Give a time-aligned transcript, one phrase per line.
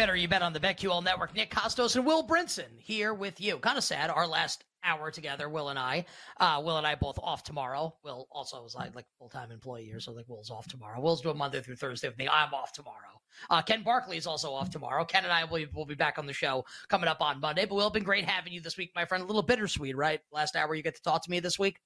[0.00, 1.34] Better, you bet on the BetQL Network.
[1.34, 3.58] Nick Kostos and Will Brinson here with you.
[3.58, 4.08] Kind of sad.
[4.08, 6.06] Our last hour together, Will and I.
[6.38, 7.94] Uh, Will and I both off tomorrow.
[8.02, 10.98] Will also is like like full time employee here, so like Will's off tomorrow.
[11.02, 12.26] Will's doing Monday through Thursday with me.
[12.32, 13.20] I'm off tomorrow.
[13.50, 15.04] Uh, Ken Barkley is also off tomorrow.
[15.04, 17.66] Ken and I will, will be back on the show coming up on Monday.
[17.66, 19.22] But Will, been great having you this week, my friend.
[19.22, 20.20] A little bittersweet, right?
[20.32, 21.76] Last hour you get to talk to me this week.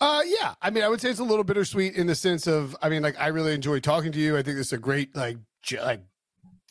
[0.00, 0.54] Uh, yeah.
[0.62, 3.02] I mean, I would say it's a little bittersweet in the sense of, I mean,
[3.02, 4.36] like I really enjoy talking to you.
[4.36, 6.00] I think this is a great, like, j- like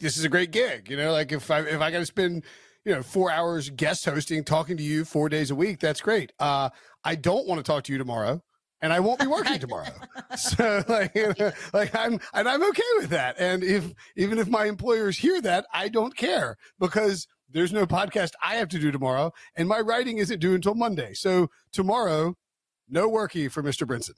[0.04, 0.90] this is a great gig.
[0.90, 2.44] You know, like if I if I got to spend,
[2.86, 6.34] you know, four hours guest hosting, talking to you four days a week, that's great.
[6.40, 6.70] Uh,
[7.04, 8.44] I don't want to talk to you tomorrow.
[8.82, 9.94] And I won't be working tomorrow,
[10.36, 11.16] so like,
[11.74, 13.38] like I'm, and I'm okay with that.
[13.40, 18.32] And if even if my employers hear that, I don't care because there's no podcast
[18.44, 21.14] I have to do tomorrow, and my writing isn't due until Monday.
[21.14, 22.36] So tomorrow,
[22.90, 23.88] no worky for Mr.
[23.88, 24.16] Brinson.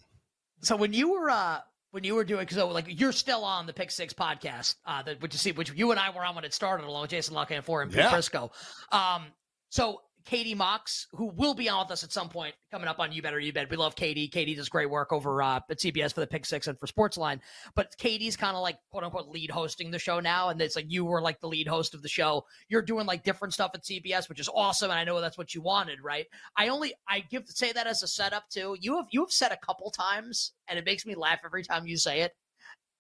[0.64, 1.60] So when you were uh
[1.96, 5.22] when you were doing so like you're still on the Pick Six podcast, uh that
[5.22, 7.34] which you see which you and I were on when it started along with Jason
[7.34, 8.12] La Canfora and Yeah.
[8.12, 8.52] Prisco.
[8.92, 9.28] Um
[9.70, 13.12] so Katie Mox, who will be on with us at some point coming up on
[13.12, 13.70] You Better You Bet.
[13.70, 14.28] We love Katie.
[14.28, 17.40] Katie does great work over uh, at CBS for the Pick Six and for Sportsline.
[17.76, 20.50] But Katie's kind of like quote unquote lead hosting the show now.
[20.50, 22.44] And it's like you were like the lead host of the show.
[22.70, 24.90] You're doing like different stuff at CBS, which is awesome.
[24.90, 26.26] And I know that's what you wanted, right?
[26.58, 28.76] I only I give to say that as a setup too.
[28.80, 31.86] You have you have said a couple times, and it makes me laugh every time
[31.86, 32.34] you say it.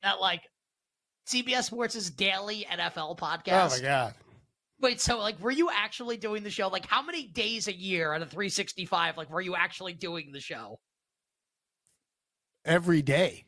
[0.03, 0.43] That like
[1.27, 3.65] CBS Sports' is daily NFL podcast.
[3.65, 4.13] Oh my god.
[4.81, 6.67] Wait, so like, were you actually doing the show?
[6.67, 10.39] Like, how many days a year out of 365, like, were you actually doing the
[10.41, 10.79] show?
[12.65, 13.45] every day.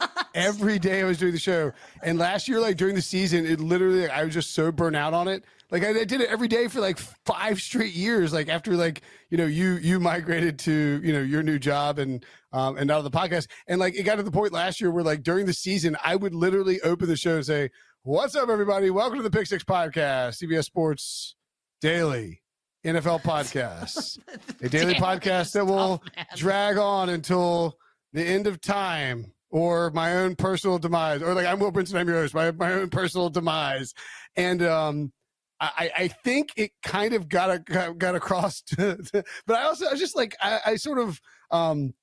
[0.34, 1.72] every day I was doing the show.
[2.02, 4.96] And last year, like during the season, it literally, like, I was just so burnt
[4.96, 5.44] out on it.
[5.70, 8.32] Like I, I did it every day for like five straight years.
[8.32, 12.24] Like after like, you know, you, you migrated to, you know, your new job and,
[12.52, 13.48] um, and out of the podcast.
[13.66, 16.16] And like, it got to the point last year where like during the season, I
[16.16, 17.70] would literally open the show and say,
[18.04, 18.90] what's up everybody?
[18.90, 21.36] Welcome to the Pick Six podcast, CBS Sports
[21.80, 22.42] Daily
[22.84, 24.18] NFL podcast,
[24.60, 26.02] a daily podcast that will
[26.34, 27.76] drag on until
[28.12, 32.08] the end of time or my own personal demise or like i'm will brinson i'm
[32.08, 33.94] your host my, my own personal demise.
[34.36, 35.12] And um
[35.60, 39.86] I, I think it kind of got a, got, across to, to- but i also
[39.86, 41.20] i was just like i, I sort of
[41.52, 41.94] um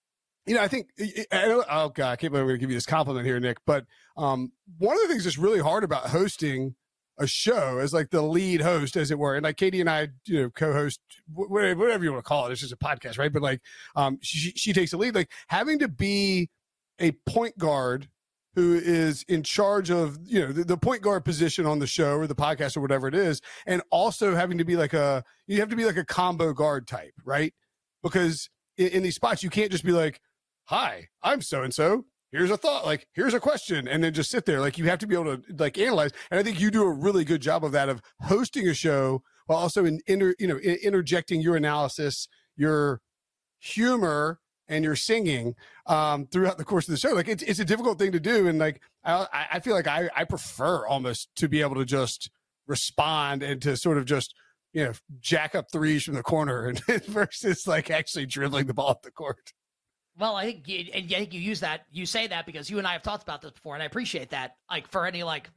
[0.45, 0.87] you know i think
[1.31, 3.39] I don't, oh god i can't believe i'm going to give you this compliment here
[3.41, 3.85] nick but
[4.19, 6.75] um one of the things that's really hard about hosting
[7.17, 10.07] a show as like the lead host as it were and like katie and i
[10.25, 11.01] you know co-host
[11.33, 13.33] wh- whatever whatever you want to call it it's just a podcast right?
[13.33, 13.61] But like
[13.95, 15.15] um she, she takes the lead.
[15.15, 16.49] Like having to be
[16.99, 18.07] a point guard
[18.55, 22.17] who is in charge of you know the, the point guard position on the show
[22.17, 25.59] or the podcast or whatever it is and also having to be like a you
[25.59, 27.53] have to be like a combo guard type right?
[28.03, 30.19] Because in, in these spots you can't just be like
[30.65, 34.29] hi i'm so and so here's a thought like here's a question and then just
[34.29, 36.71] sit there like you have to be able to like analyze and i think you
[36.71, 40.35] do a really good job of that of hosting a show while also in inter
[40.39, 43.01] you know in, interjecting your analysis your
[43.59, 45.55] humor and your singing
[45.87, 48.47] um throughout the course of the show like it's, it's a difficult thing to do
[48.47, 52.29] and like i i feel like i i prefer almost to be able to just
[52.67, 54.33] respond and to sort of just
[54.73, 58.89] you know jack up threes from the corner and versus like actually dribbling the ball
[58.89, 59.53] up the court.
[60.19, 62.77] Well, I think you, and I think you use that you say that because you
[62.77, 64.57] and I have talked about this before, and I appreciate that.
[64.69, 65.49] Like for any like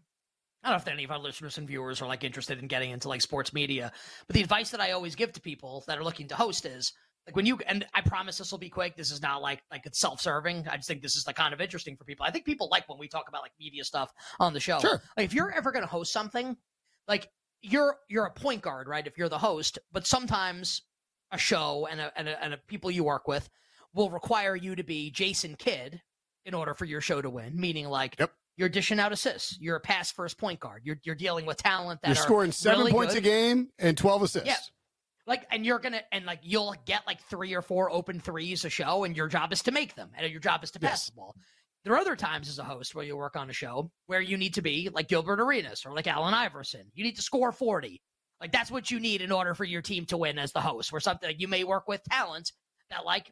[0.62, 2.90] I don't know if any of our listeners and viewers are like interested in getting
[2.90, 3.92] into like sports media,
[4.28, 6.92] but the advice that I always give to people that are looking to host is
[7.26, 8.96] like when you and I promise this will be quick.
[8.96, 10.68] This is not like like it's self-serving.
[10.68, 12.24] I just think this is like kind of interesting for people.
[12.24, 14.78] I think people like when we talk about like media stuff on the show.
[14.78, 15.02] Sure.
[15.16, 16.56] Like if you're ever going to host something,
[17.08, 17.28] like
[17.62, 19.06] you're you're a point guard, right?
[19.06, 20.82] If you're the host, but sometimes
[21.32, 23.48] a show and a, and, a, and a people you work with
[23.94, 26.00] will require you to be Jason Kidd
[26.44, 27.58] in order for your show to win.
[27.58, 28.32] Meaning like Yep.
[28.56, 29.58] you're dishing out assists.
[29.60, 30.82] You're a pass first point guard.
[30.84, 33.22] You're you're dealing with talent that You're are scoring seven really points good.
[33.22, 34.46] a game and twelve assists.
[34.48, 34.56] Yeah.
[35.24, 38.68] Like, and you're gonna, and like, you'll get like three or four open threes a
[38.68, 41.06] show, and your job is to make them, and your job is to pass Yes.
[41.06, 41.36] the ball.
[41.84, 44.36] There are other times as a host where you work on a show where you
[44.36, 46.90] need to be like Gilbert Arenas or like Allen Iverson.
[46.94, 48.02] You need to score 40.
[48.40, 50.90] Like, that's what you need in order for your team to win as the host,
[50.90, 52.50] where something like, you may work with talent
[52.90, 53.30] that, like,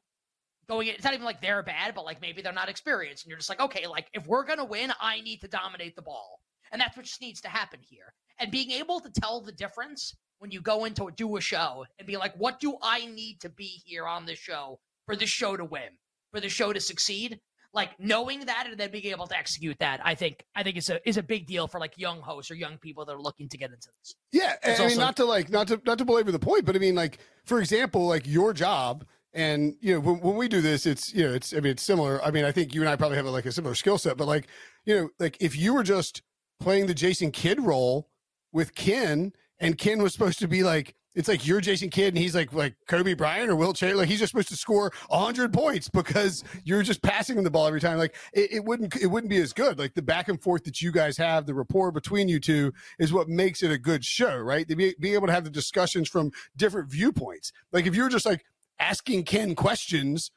[0.70, 3.24] going, it's not even like they're bad, but like maybe they're not experienced.
[3.24, 6.02] And you're just like, okay, like, if we're gonna win, I need to dominate the
[6.02, 6.40] ball.
[6.72, 8.14] And that's what just needs to happen here.
[8.38, 12.06] And being able to tell the difference when you go into do a show and
[12.06, 15.56] be like, what do I need to be here on this show for this show
[15.56, 15.90] to win,
[16.32, 17.40] for the show to succeed?
[17.72, 20.90] Like knowing that and then being able to execute that, I think I think is
[20.90, 23.48] a is a big deal for like young hosts or young people that are looking
[23.48, 24.14] to get into this.
[24.32, 26.74] Yeah, I mean, also- not to like, not to not to belabor the point, but
[26.74, 30.60] I mean, like, for example, like your job, and you know, when, when we do
[30.60, 32.22] this, it's you know, it's I mean, it's similar.
[32.24, 34.26] I mean, I think you and I probably have like a similar skill set, but
[34.26, 34.46] like,
[34.84, 36.22] you know, like if you were just
[36.58, 38.08] playing the Jason Kidd role
[38.52, 42.18] with Ken, and Ken was supposed to be like, it's like you're Jason Kidd, and
[42.18, 45.52] he's like like Kobe Bryant or Wilt Chamberlain, like he's just supposed to score hundred
[45.52, 47.98] points because you're just passing him the ball every time.
[47.98, 49.78] Like it, it wouldn't it wouldn't be as good.
[49.78, 53.12] Like the back and forth that you guys have, the rapport between you two is
[53.12, 54.68] what makes it a good show, right?
[54.68, 57.52] To be, able to have the discussions from different viewpoints.
[57.72, 58.44] Like if you were just like
[58.80, 60.30] asking Ken questions,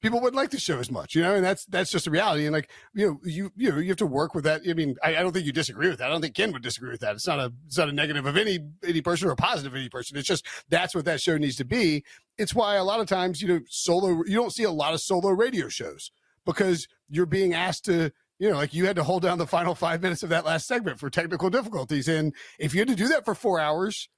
[0.00, 2.46] people wouldn't like the show as much, you know, and that's that's just a reality.
[2.46, 4.62] And like you know, you you know, you have to work with that.
[4.68, 6.06] I mean, I, I don't think you disagree with that.
[6.06, 7.14] I don't think Ken would disagree with that.
[7.14, 9.78] It's not a it's not a negative of any any person or a positive of
[9.78, 10.16] any person.
[10.16, 12.04] It's just that's what that show needs to be.
[12.38, 15.00] It's why a lot of times you know solo you don't see a lot of
[15.00, 16.10] solo radio shows
[16.46, 19.74] because you're being asked to you know, like you had to hold down the final
[19.74, 22.08] five minutes of that last segment for technical difficulties.
[22.08, 24.08] And if you had to do that for four hours,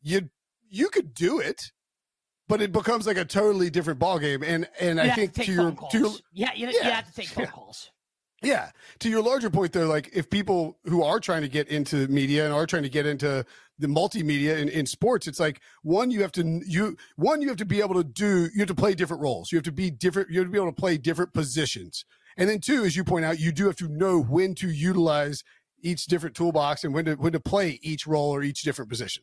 [0.00, 0.30] you
[0.70, 1.72] you could do it,
[2.52, 4.44] but it becomes like a totally different ballgame.
[4.46, 7.14] And and You I think take to your to your yeah, you, you have to
[7.14, 7.50] take phone Yeah.
[7.58, 7.90] calls.
[8.42, 12.06] yeah, to your larger point though, like if people who are trying to get into
[12.08, 13.44] media and are trying to get into
[13.78, 17.56] the multimedia in, in sports, it's like one, you have to you one, you have
[17.56, 19.50] to be able to do you have to play different roles.
[19.50, 22.04] You have to be different, you have to be able to play different positions.
[22.36, 25.42] And then two, as you point out, you do have to know when to utilize
[25.82, 29.22] each different toolbox and when to when to play each role or each different position.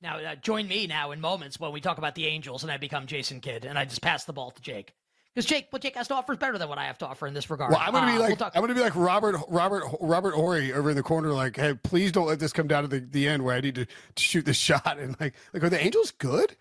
[0.00, 2.76] Now, uh, join me now in moments when we talk about the Angels and I
[2.76, 4.94] become Jason Kidd and I just pass the ball to Jake.
[5.34, 7.26] Because Jake, what Jake has to offer is better than what I have to offer
[7.26, 7.70] in this regard.
[7.70, 10.34] Well, I'm gonna Uh, be we'll like talk- I'm gonna be like Robert Robert Robert
[10.34, 13.00] Horry over in the corner, like, hey, please don't let this come down to the,
[13.00, 14.98] the end where I need to, to shoot this shot.
[14.98, 16.56] And like, like, are the Angels good?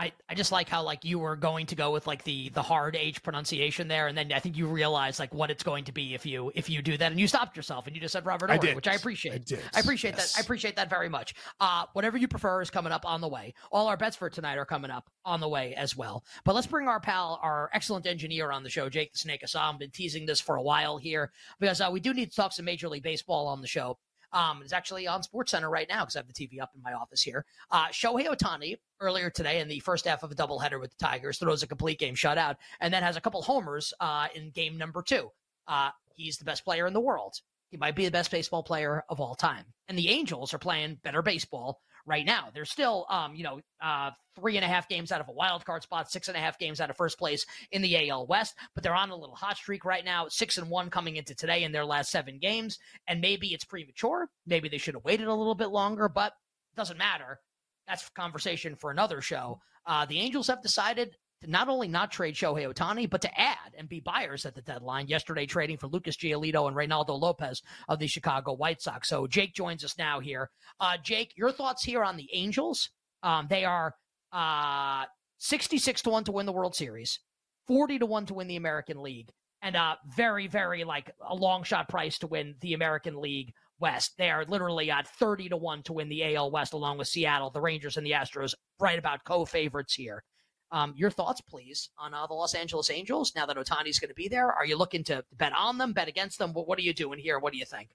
[0.00, 2.62] I, I just like how like you were going to go with like the the
[2.62, 5.92] hard H pronunciation there, and then I think you realized like what it's going to
[5.92, 8.24] be if you if you do that, and you stopped yourself and you just said
[8.24, 8.76] Robert I did.
[8.76, 9.34] which I appreciate.
[9.34, 10.32] I did, I appreciate yes.
[10.32, 10.38] that.
[10.38, 11.34] I appreciate that very much.
[11.60, 13.52] Uh, whatever you prefer is coming up on the way.
[13.70, 16.24] All our bets for tonight are coming up on the way as well.
[16.44, 19.76] But let's bring our pal, our excellent engineer on the show, Jake the Snake Assam.
[19.76, 22.64] Been teasing this for a while here because uh, we do need to talk some
[22.64, 23.98] Major League Baseball on the show.
[24.32, 26.82] Um, it's actually on Sports Center right now because I have the TV up in
[26.82, 27.44] my office here.
[27.70, 31.38] Uh, Shohei Ohtani earlier today in the first half of a doubleheader with the Tigers
[31.38, 35.02] throws a complete game shutout and then has a couple homers uh, in game number
[35.02, 35.30] two.
[35.66, 37.40] Uh, he's the best player in the world.
[37.70, 39.64] He might be the best baseball player of all time.
[39.88, 42.48] And the Angels are playing better baseball right now.
[42.52, 45.64] They're still, um, you know, uh, three and a half games out of a wild
[45.64, 48.54] card spot, six and a half games out of first place in the AL West.
[48.74, 51.62] But they're on a little hot streak right now, six and one coming into today
[51.62, 52.78] in their last seven games.
[53.06, 54.28] And maybe it's premature.
[54.44, 56.32] Maybe they should have waited a little bit longer, but
[56.76, 57.38] doesn't matter.
[57.86, 59.60] That's conversation for another show.
[59.86, 63.74] Uh, the Angels have decided to not only not trade Shohei Ohtani, but to add
[63.76, 65.08] and be buyers at the deadline.
[65.08, 69.08] Yesterday, trading for Lucas Giolito and Reynaldo Lopez of the Chicago White Sox.
[69.08, 70.50] So Jake joins us now here.
[70.78, 72.90] Uh, Jake, your thoughts here on the Angels?
[73.22, 73.94] Um, they are
[74.32, 75.04] uh,
[75.38, 77.20] 66 to 1 to win the World Series,
[77.66, 79.30] 40 to 1 to win the American League,
[79.62, 84.12] and uh, very, very like a long shot price to win the American League West.
[84.18, 87.50] They are literally at 30 to 1 to win the AL West, along with Seattle,
[87.50, 90.22] the Rangers, and the Astros, right about co favorites here.
[90.72, 94.14] Um, your thoughts, please, on uh, the Los Angeles Angels now that Ohtani's going to
[94.14, 94.52] be there?
[94.52, 96.52] Are you looking to bet on them, bet against them?
[96.52, 97.38] What, what are you doing here?
[97.38, 97.90] What do you think?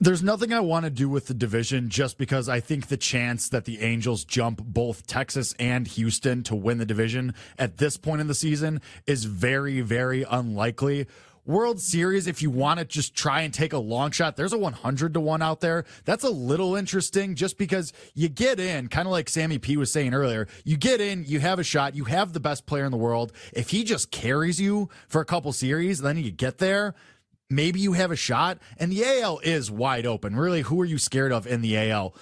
[0.00, 3.48] There's nothing I want to do with the division just because I think the chance
[3.48, 8.20] that the Angels jump both Texas and Houston to win the division at this point
[8.20, 11.08] in the season is very, very unlikely.
[11.48, 14.58] World Series, if you want to just try and take a long shot, there's a
[14.58, 15.86] 100 to 1 out there.
[16.04, 19.90] That's a little interesting just because you get in, kind of like Sammy P was
[19.90, 22.92] saying earlier, you get in, you have a shot, you have the best player in
[22.92, 23.32] the world.
[23.54, 26.94] If he just carries you for a couple series, then you get there
[27.50, 28.58] maybe you have a shot.
[28.76, 30.36] And the AL is wide open.
[30.36, 32.14] Really, who are you scared of in the AL?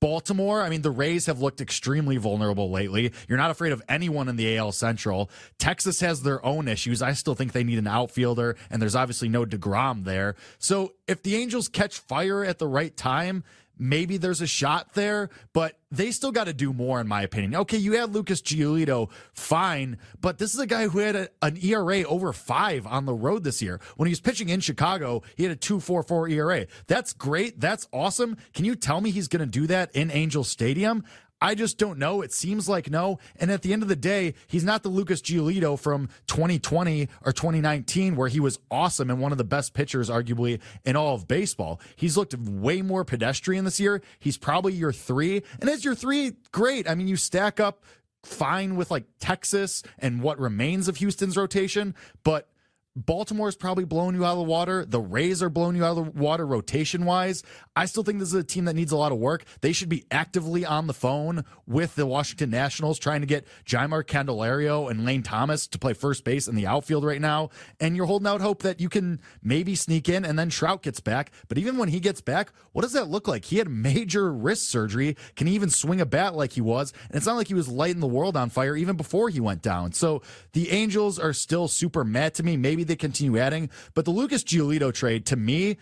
[0.00, 3.12] Baltimore, I mean, the Rays have looked extremely vulnerable lately.
[3.28, 5.30] You're not afraid of anyone in the AL Central.
[5.58, 7.02] Texas has their own issues.
[7.02, 10.36] I still think they need an outfielder, and there's obviously no DeGrom there.
[10.58, 13.42] So if the Angels catch fire at the right time,
[13.78, 17.54] maybe there's a shot there, but they still got to do more, in my opinion.
[17.56, 21.58] Okay, you had Lucas Giolito, fine, but this is a guy who had a, an
[21.62, 23.80] ERA over five on the road this year.
[23.96, 26.66] When he was pitching in Chicago, he had a 2.44 ERA.
[26.86, 27.60] That's great.
[27.60, 28.36] That's awesome.
[28.52, 31.04] Can you tell me he's going to do that in Angel Stadium?
[31.40, 32.22] I just don't know.
[32.22, 33.18] It seems like no.
[33.36, 37.32] And at the end of the day, he's not the Lucas Giolito from 2020 or
[37.32, 41.28] 2019, where he was awesome and one of the best pitchers, arguably, in all of
[41.28, 41.80] baseball.
[41.96, 44.02] He's looked way more pedestrian this year.
[44.18, 45.42] He's probably your three.
[45.60, 46.88] And as your three, great.
[46.88, 47.84] I mean, you stack up
[48.24, 52.48] fine with like Texas and what remains of Houston's rotation, but
[53.06, 54.84] Baltimore's probably blown you out of the water.
[54.84, 57.44] The Rays are blowing you out of the water rotation wise.
[57.76, 59.44] I still think this is a team that needs a lot of work.
[59.60, 64.02] They should be actively on the phone with the Washington Nationals trying to get Jeimer
[64.02, 67.50] Candelario and Lane Thomas to play first base in the outfield right now.
[67.78, 70.98] And you're holding out hope that you can maybe sneak in and then Trout gets
[70.98, 71.30] back.
[71.46, 73.44] But even when he gets back, what does that look like?
[73.44, 75.16] He had major wrist surgery.
[75.36, 76.92] Can he even swing a bat like he was?
[77.08, 79.62] And it's not like he was lighting the world on fire even before he went
[79.62, 79.92] down.
[79.92, 82.56] So the Angels are still super mad to me.
[82.56, 83.70] Maybe they continue adding.
[83.94, 85.76] But the Lucas Giolito trade, to me,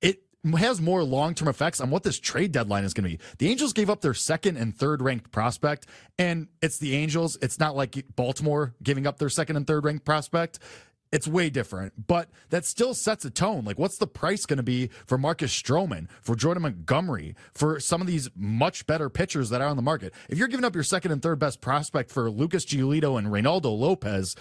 [0.00, 0.22] it
[0.56, 3.24] has more long term effects on what this trade deadline is going to be.
[3.38, 5.86] The Angels gave up their second and third ranked prospect,
[6.18, 7.36] and it's the Angels.
[7.42, 10.58] It's not like Baltimore giving up their second and third ranked prospect.
[11.10, 13.64] It's way different, but that still sets a tone.
[13.64, 18.02] Like, what's the price going to be for Marcus Stroman, for Jordan Montgomery, for some
[18.02, 20.12] of these much better pitchers that are on the market?
[20.28, 23.76] If you're giving up your second and third best prospect for Lucas Giolito and Reynaldo
[23.76, 24.36] Lopez,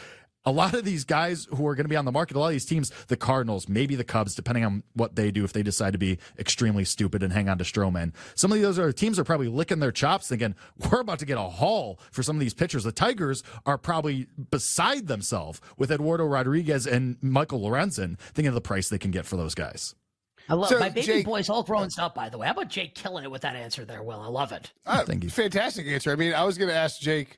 [0.48, 2.46] a lot of these guys who are going to be on the market, a lot
[2.48, 5.62] of these teams, the Cardinals, maybe the Cubs, depending on what they do, if they
[5.62, 8.14] decide to be extremely stupid and hang on to Stroman.
[8.34, 10.56] Some of those other teams are probably licking their chops thinking,
[10.90, 12.86] we're about to get a haul for some of these pitchers.
[12.86, 18.62] The Tigers are probably beside themselves with Eduardo Rodriguez and Michael Lorenzen, thinking of the
[18.62, 19.96] price they can get for those guys.
[20.48, 22.48] I love so, my baby Jake, boy's all grown up, by the way.
[22.48, 24.22] How about Jake killing it with that answer there, Will?
[24.22, 24.72] I love it.
[24.86, 25.30] Uh, Thank you.
[25.30, 26.10] Fantastic answer.
[26.10, 27.38] I mean, I was going to ask Jake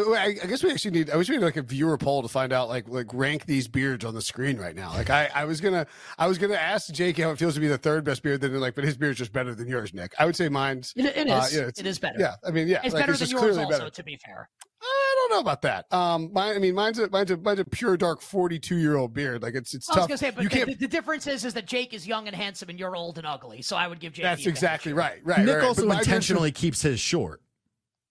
[0.00, 1.10] I, I, guess we actually need.
[1.10, 3.68] I wish we had like a viewer poll to find out like like rank these
[3.68, 4.90] beards on the screen right now.
[4.90, 5.86] Like I, I was gonna
[6.18, 8.40] I was gonna ask Jake how it feels to be the third best beard.
[8.40, 10.14] Then like, but his beard's just better than yours, Nick.
[10.18, 10.92] I would say mine's.
[10.96, 11.56] it, it uh, is.
[11.56, 12.18] Uh, yeah, it is better.
[12.18, 13.56] Yeah, I mean, yeah, it's like, better it's than yours.
[13.56, 13.90] Also, better.
[13.90, 14.48] to be fair.
[14.82, 15.92] I don't know about that.
[15.92, 18.96] Um, mine, I mean, mine's a mine's a, mine's a pure dark forty two year
[18.96, 19.42] old beard.
[19.42, 20.02] Like it's it's I tough.
[20.02, 20.66] was gonna say, but you can't...
[20.66, 23.26] The, the, difference is is that Jake is young and handsome, and you're old and
[23.26, 23.62] ugly.
[23.62, 24.24] So I would give Jake.
[24.24, 25.20] That's exactly right.
[25.24, 25.44] Right.
[25.44, 27.40] Nick right, also intentionally keeps his short.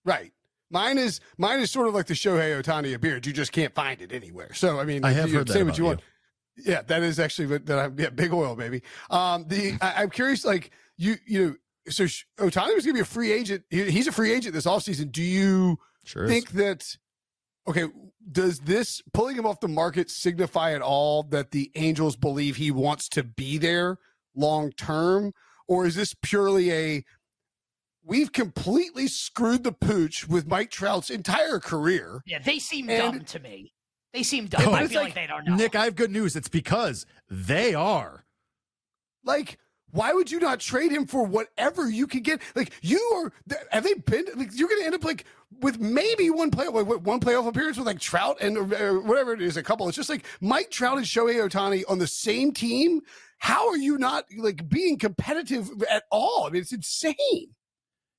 [0.04, 0.32] Right.
[0.70, 3.26] Mine is mine is sort of like the Shohei Ohtani beard.
[3.26, 4.54] You just can't find it anywhere.
[4.54, 6.00] So I mean, I have you heard say that what you, you want.
[6.56, 7.98] Yeah, that is actually what that I'm.
[7.98, 8.82] Yeah, big oil, baby.
[9.10, 11.56] Um, the I, am curious, like you, you know,
[11.90, 13.64] so Ohtani was going to be a free agent.
[13.70, 15.10] He, he's a free agent this offseason.
[15.10, 16.52] Do you sure think is.
[16.54, 16.96] that?
[17.66, 17.86] Okay,
[18.30, 22.70] does this pulling him off the market signify at all that the Angels believe he
[22.70, 23.98] wants to be there
[24.36, 25.32] long term,
[25.66, 27.04] or is this purely a
[28.04, 32.22] we've completely screwed the pooch with Mike Trout's entire career.
[32.26, 33.72] Yeah, they seem and, dumb to me.
[34.12, 34.74] They seem dumb.
[34.74, 35.56] I feel like, like, they don't know.
[35.56, 36.36] Nick, I have good news.
[36.36, 38.24] It's because they are.
[39.24, 39.58] Like,
[39.90, 42.40] why would you not trade him for whatever you can get?
[42.54, 43.56] Like, you are.
[43.70, 44.26] Have they been?
[44.36, 45.24] Like, you're going to end up like
[45.60, 49.62] with maybe one play, one playoff appearance with like Trout and whatever it is, a
[49.62, 49.88] couple.
[49.88, 53.00] It's just like Mike Trout and Shohei Ohtani on the same team.
[53.38, 56.46] How are you not like being competitive at all?
[56.46, 57.54] I mean, it's insane.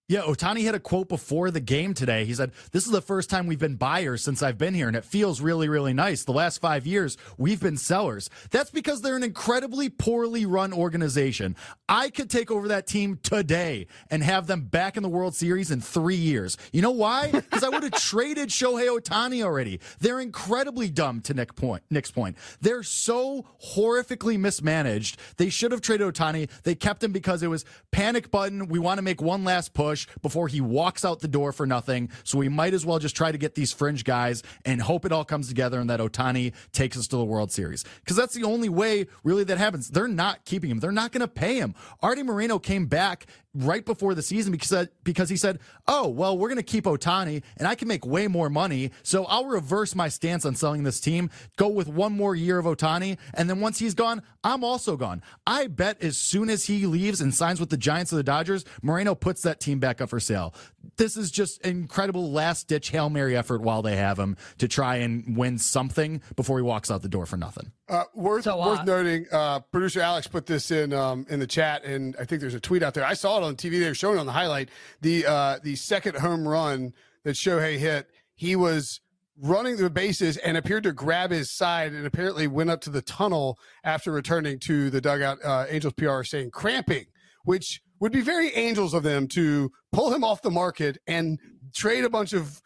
[0.07, 2.25] Yeah, Ohtani had a quote before the game today.
[2.25, 4.95] He said, This is the first time we've been buyers since I've been here, and
[4.95, 6.23] it feels really, really nice.
[6.23, 8.29] The last five years, we've been sellers.
[8.51, 11.55] That's because they're an incredibly poorly run organization.
[11.89, 15.71] I could take over that team today and have them back in the World Series
[15.71, 16.55] in three years.
[16.71, 17.31] You know why?
[17.55, 19.79] Because I would have traded Shohei Ohtani already.
[19.99, 22.35] They're incredibly dumb to Nick point, Nick's point.
[22.59, 23.45] They're so
[23.75, 25.17] horrifically mismanaged.
[25.37, 26.49] They should have traded Ohtani.
[26.63, 28.67] They kept him because it was panic button.
[28.67, 31.65] We want to make one last push push before he walks out the door for
[31.65, 32.09] nothing.
[32.23, 35.11] So we might as well just try to get these fringe guys and hope it
[35.11, 37.85] all comes together and that Ohtani takes us to the World Series.
[38.01, 39.89] Because that's the only way really that happens.
[39.89, 40.79] They're not keeping him.
[40.79, 41.75] They're not going to pay him.
[42.01, 46.37] Arte Moreno came back right before the season because uh, because he said, "Oh, well,
[46.37, 49.95] we're going to keep Ohtani and I can make way more money, so I'll reverse
[49.95, 53.59] my stance on selling this team, go with one more year of Ohtani, and then
[53.59, 57.59] once he's gone, I'm also gone." I bet as soon as he leaves and signs
[57.59, 60.53] with the Giants or the Dodgers, Moreno puts that team back up for sale.
[60.97, 64.97] This is just incredible last ditch Hail Mary effort while they have him to try
[64.97, 67.71] and win something before he walks out the door for nothing.
[67.87, 71.47] Uh, worth so, uh, worth noting, uh, producer Alex put this in um, in the
[71.47, 73.05] chat, and I think there's a tweet out there.
[73.05, 73.79] I saw it on TV.
[73.79, 74.69] They were showing on the highlight
[75.01, 78.09] the uh, the second home run that Shohei hit.
[78.35, 79.01] He was
[79.41, 83.01] running the bases and appeared to grab his side, and apparently went up to the
[83.01, 85.43] tunnel after returning to the dugout.
[85.43, 87.05] Uh, Angels PR saying cramping,
[87.45, 91.39] which would be very Angels of them to pull him off the market and
[91.73, 92.61] trade a bunch of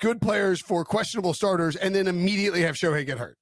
[0.00, 3.36] good players for questionable starters, and then immediately have Shohei get hurt.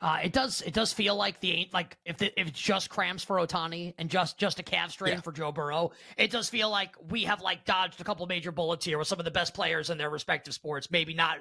[0.00, 0.62] Uh, it does.
[0.62, 4.08] It does feel like the like if the, if it's just cramps for Ohtani and
[4.08, 5.20] just just a calf strain yeah.
[5.20, 8.84] for Joe Burrow, it does feel like we have like dodged a couple major bullets
[8.84, 10.88] here with some of the best players in their respective sports.
[10.92, 11.38] Maybe not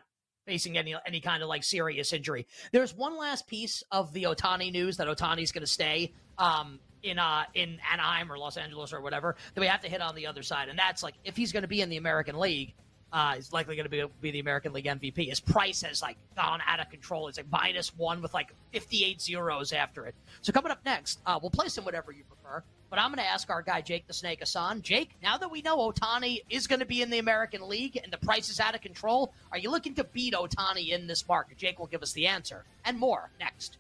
[0.48, 2.48] facing any any kind of like serious injury.
[2.72, 7.20] There's one last piece of the Ohtani news that Ohtani's going to stay um, in
[7.20, 10.26] uh in Anaheim or Los Angeles or whatever that we have to hit on the
[10.26, 12.74] other side, and that's like if he's going to be in the American League
[13.12, 15.30] uh, is likely going to be, be the American League MVP.
[15.30, 17.28] His price has like gone out of control.
[17.28, 20.16] It's like minus one with like 58 zeros after it.
[20.42, 22.64] So coming up next, uh, we'll play some whatever you prefer.
[22.90, 24.82] But I'm going to ask our guy Jake the Snake Hassan.
[24.82, 28.12] Jake, now that we know Ohtani is going to be in the American League and
[28.12, 31.58] the price is out of control, are you looking to beat Ohtani in this market?
[31.58, 33.78] Jake will give us the answer and more next.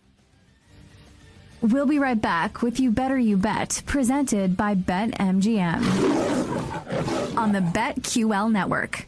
[1.62, 5.78] We'll be right back with You Better You Bet, presented by BetMGM
[7.36, 9.08] on the BetQL network.